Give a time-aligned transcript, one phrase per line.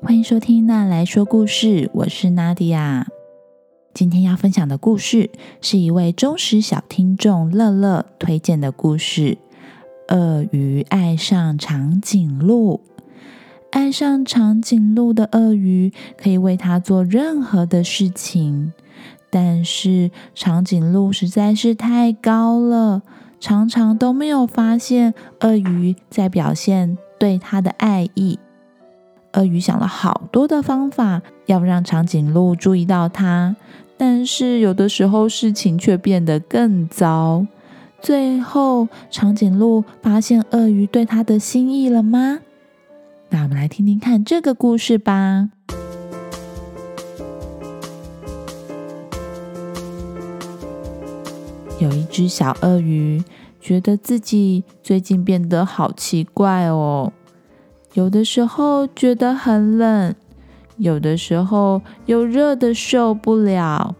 [0.00, 3.08] 欢迎收听《娜来说故事》，我是娜迪亚。
[3.92, 5.28] 今天要分享的故事
[5.60, 9.38] 是一位忠实小听众乐乐推荐的故事。
[10.06, 12.80] 鳄鱼爱上长颈鹿，
[13.72, 18.72] 爱上长颈鹿的鳄鱼可以为它做任何的事情，
[19.30, 23.02] 但是长颈鹿实在是太高了，
[23.40, 28.38] 常常都没有发现鳄鱼在表现对它的爱意。
[29.38, 33.54] 鳄鱼想了好多的方法，要让长颈鹿注意到它，
[33.96, 37.46] 但是有的时候事情却变得更糟。
[38.02, 42.40] 最后，长颈鹿发现鳄鱼对它的心意了吗？
[43.28, 45.50] 那我们来听听看这个故事吧。
[51.78, 53.22] 有一只小鳄鱼，
[53.60, 57.12] 觉得自己最近变得好奇怪哦。
[57.98, 60.14] 有的时候觉得很冷，
[60.76, 63.96] 有的时候又热的受不了。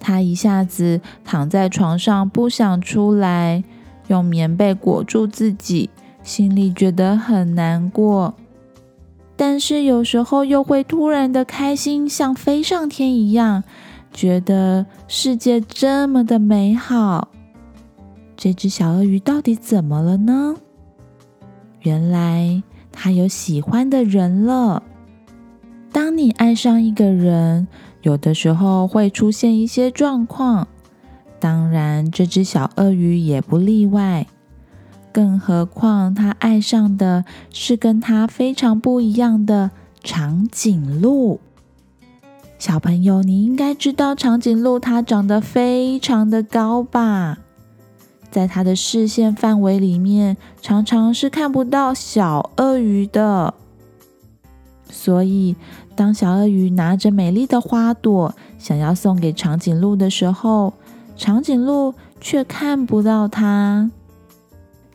[0.00, 3.62] 他一下子躺在床上不想出来，
[4.08, 5.90] 用棉被裹住自己，
[6.22, 8.32] 心里觉得很难过。
[9.36, 13.62] 但是有时候又会突然的开心，像飞上天一样，
[14.10, 17.28] 觉得世界这么的美好。
[18.38, 20.56] 这只小鳄鱼到底怎么了呢？
[21.82, 22.62] 原来。
[22.98, 24.82] 他有喜欢的人了。
[25.92, 27.68] 当你爱上一个人，
[28.00, 30.66] 有的时候会出现一些状况，
[31.38, 34.26] 当然这只小鳄鱼也不例外。
[35.12, 39.70] 更何况他爱上的是跟他非常不一样的
[40.02, 41.40] 长颈鹿。
[42.58, 47.38] 小朋友，你应该知道长颈鹿它长得非常的高吧？
[48.36, 53.54] 在它的视线范围里面，常常是看不到小鳄鱼的。
[54.90, 55.56] 所以，
[55.94, 60.74] 当小鳄鱼拿着美丽的花朵想要送给长颈鹿的时候，
[61.16, 63.90] 长颈鹿却看不到它。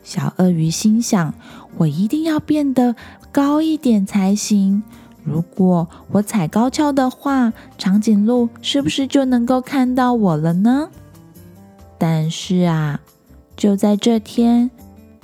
[0.04, 1.34] 小鳄鱼心想
[1.78, 2.96] ：“我一定要变得
[3.32, 4.84] 高一点才行。
[5.24, 10.90] 如果我踩高跷的话，长颈鹿是不是就能够看到我了呢？”
[11.98, 13.00] 但是啊。
[13.62, 14.72] 就在这天，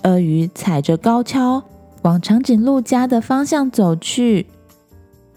[0.03, 1.63] 鳄鱼踩着高跷
[2.03, 4.45] 往长颈鹿家的方向走去，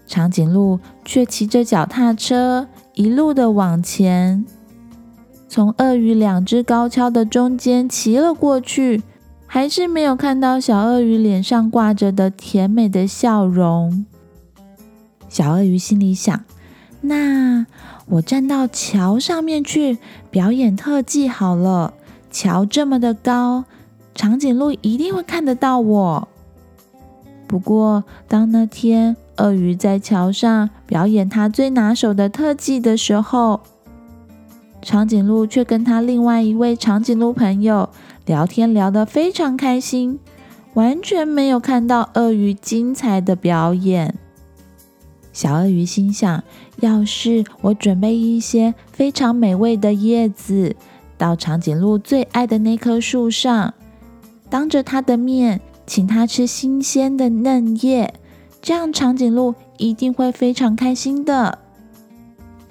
[0.05, 4.45] 长颈鹿却骑着脚踏车一路的往前，
[5.49, 9.01] 从鳄鱼两只高跷的中间骑了过去，
[9.47, 14.05] 还是没有看到小鳄鱼脸上挂着的甜美的笑容。
[15.27, 16.39] 小鳄鱼心里想：
[17.01, 17.65] 那
[18.05, 19.97] 我站到桥上面去
[20.29, 21.95] 表演特技好了。
[22.31, 23.65] 桥这么的高，
[24.15, 26.27] 长颈鹿一定会看得到我。
[27.45, 33.59] 不过，当那天鳄鱼在桥上表演他最拿手的特技的时候，
[34.81, 37.89] 长颈鹿却跟他另外一位长颈鹿朋友
[38.25, 40.17] 聊天，聊得非常开心，
[40.75, 44.15] 完全没有看到鳄鱼精彩的表演。
[45.33, 46.43] 小鳄鱼心想：
[46.79, 50.75] 要是我准备一些非常美味的叶子。
[51.21, 53.75] 到长颈鹿最爱的那棵树上，
[54.49, 58.15] 当着它的面，请它吃新鲜的嫩叶，
[58.59, 61.59] 这样长颈鹿一定会非常开心的。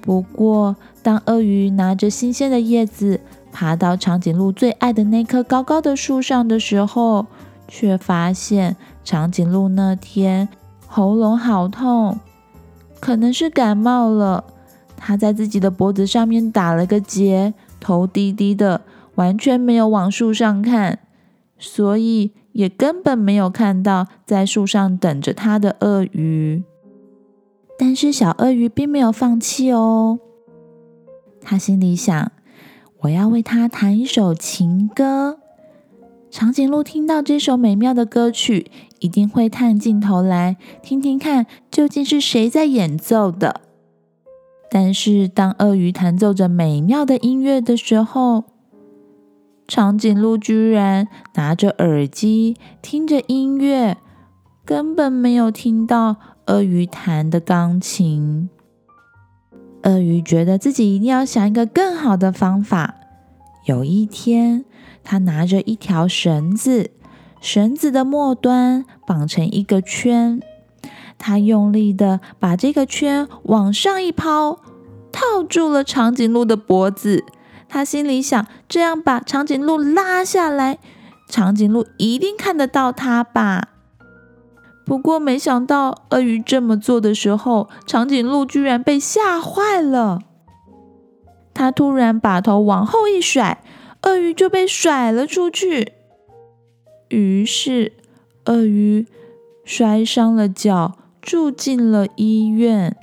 [0.01, 3.21] 不过，当鳄鱼拿着新鲜的叶子
[3.53, 7.27] 爬到长颈鹿最爱的那棵高高的树上的时候，
[7.69, 10.49] 却发现长颈鹿那天
[10.89, 12.19] 喉咙好痛，
[12.99, 14.43] 可能是感冒了。
[14.97, 17.55] 它在自己的脖子上面打了个结。
[17.81, 18.83] 头低低的，
[19.15, 21.01] 完全没有往树上看，
[21.59, 26.63] 所以也根本没有看到在树上等着它的鳄鱼。
[27.79, 30.19] 但是小鳄鱼并没有放弃哦，
[31.41, 32.31] 他心里想：
[33.01, 35.39] 我要为它弹一首情歌。
[36.31, 43.63] 长颈鹿听到这首美妙的歌曲，一定会探进头来听听看，究竟是谁在演奏的。
[44.71, 48.45] 但是，当鳄鱼弹奏着美妙的音乐的时候，
[49.67, 53.97] 长颈鹿居然拿着耳机听着音乐，
[54.65, 58.49] 根本没有听到鳄鱼弹的钢琴。
[59.83, 62.95] 鳄鱼觉得自己一定要想一个更好的方法。
[63.65, 64.65] 有一天，
[65.03, 66.91] 他拿着一条绳子，
[67.41, 70.41] 绳子的末端绑成一个圈。
[71.21, 74.59] 他用力的把这个圈往上一抛，
[75.13, 77.25] 套住了长颈鹿的脖子。
[77.69, 80.79] 他心里想：这样把长颈鹿拉下来，
[81.29, 83.69] 长颈鹿一定看得到他吧？
[84.87, 90.21] 不过没想到，鳄鱼这么做的时候，长颈鹿居然被吓坏了。
[91.53, 93.63] 他突然把头往后一甩，
[94.03, 95.93] 鳄鱼就被甩了出去。
[97.11, 97.93] 于是，
[98.47, 99.07] 鳄鱼
[99.65, 102.97] 摔伤了脚，住进了医院。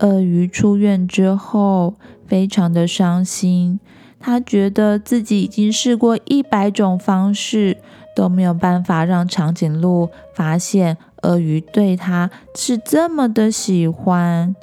[0.00, 1.94] 鳄鱼出院之后，
[2.26, 3.80] 非常的伤心。
[4.20, 7.78] 他觉得自己已经试过一百种方式。
[8.16, 14.56] 都没有办法让长颈鹿发现鳄鱼对它是这么的喜欢。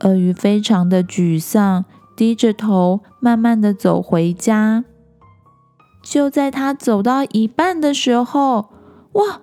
[0.00, 4.84] 鳄鱼非常的沮丧，低着头慢慢的走回家。
[6.02, 8.68] 就在他走到一半的时候，
[9.12, 9.40] 哇！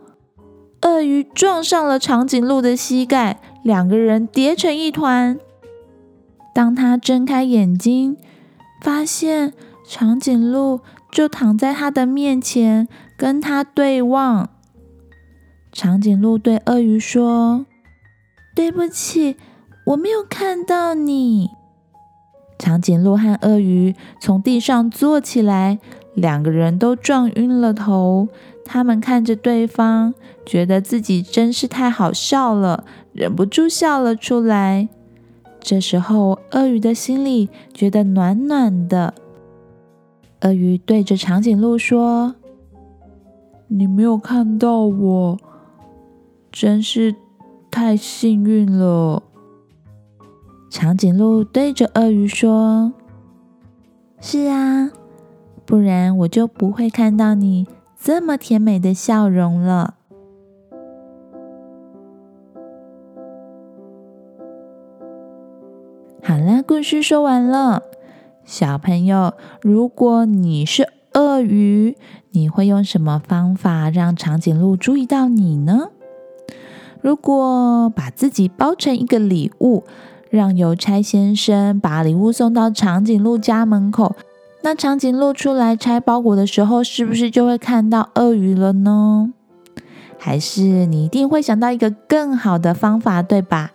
[0.84, 5.40] 鳄鱼撞上了长颈鹿的膝盖，两个人叠成一团。
[6.54, 8.18] 当他睁开眼睛，
[8.82, 9.54] 发现
[9.88, 10.82] 长颈鹿。
[11.14, 14.50] 就躺在他的面前，跟他对望。
[15.72, 17.68] 长颈鹿对鳄鱼说
[18.56, 19.38] ：“对不起，
[19.86, 21.52] 我没有看到你。”
[22.58, 25.78] 长颈鹿和鳄鱼从地上坐起来，
[26.16, 28.28] 两个人都撞晕了头。
[28.66, 30.14] 他们看着对方，
[30.46, 34.90] 觉得自己真是太好笑了，忍不住笑了出来。
[35.60, 39.14] 这时候，鳄鱼的心里觉得暖暖的。
[40.42, 42.36] 鳄鱼对着长颈鹿说
[43.70, 45.38] ：“你没有看到我，
[46.52, 47.16] 真是
[47.72, 49.24] 太幸运了。”
[50.70, 52.92] 长颈鹿对着鳄鱼说
[54.20, 54.92] ：“是啊，
[55.66, 57.66] 不然我就不会看到你
[58.06, 59.94] 这么甜美的笑容了。”
[66.22, 67.84] 好了，故事说完了。
[68.44, 71.96] 小朋友，如果你是鳄鱼，
[72.32, 75.92] 你会用什么方法让长颈鹿注意到你呢？
[77.00, 79.86] 如果把自己包成一个礼物，
[80.30, 84.18] 让邮差先生把礼物送到长颈鹿家门口，
[84.66, 89.34] 那长颈鹿出来拆包裹的时候，是不是就会看到鳄鱼了呢？
[90.18, 93.74] 还是你一定会想到一个更好的方法，对吧？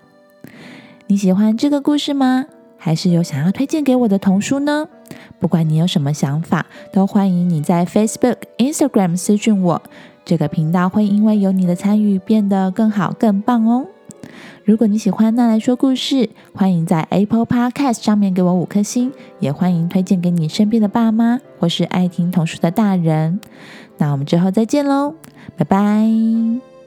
[1.08, 2.46] 你喜欢这个故事吗？
[2.78, 4.88] 还是有想要推荐给我的童书呢？
[5.38, 9.82] 不管你有什么想法，都欢迎你在 Facebook、Instagram 私讯我。
[10.24, 13.84] 这个频道会因为有你的参与变得更好、更棒哦。
[14.64, 23.40] 如果你喜欢那来说故事，欢迎在 Apple Podcast 上面给我五颗星，也欢迎推荐给你身边的爸妈或是爱听童书的大人。
[23.98, 25.14] 那我们之后再见喽，
[25.56, 26.77] 拜拜。